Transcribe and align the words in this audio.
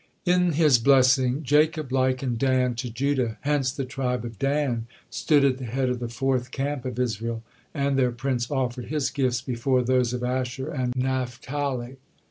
In 0.25 0.53
his 0.53 0.79
blessing 0.79 1.43
Jacob 1.43 1.91
likened 1.91 2.39
Dan 2.39 2.73
to 2.73 2.89
Judah, 2.89 3.37
hence 3.41 3.71
the 3.71 3.85
tribe 3.85 4.25
of 4.25 4.39
Dan 4.39 4.87
stood 5.11 5.45
at 5.45 5.59
the 5.59 5.65
head 5.65 5.89
of 5.89 5.99
the 5.99 6.09
fourth 6.09 6.49
camp 6.49 6.85
of 6.85 6.97
Israel, 6.97 7.43
and 7.71 7.99
their 7.99 8.11
prince 8.11 8.49
offered 8.49 8.85
his 8.85 9.11
gifts 9.11 9.43
before 9.43 9.83
those 9.83 10.11
of 10.11 10.23
Asher 10.23 10.71
and 10.71 10.95
Naphtali. 10.95 11.97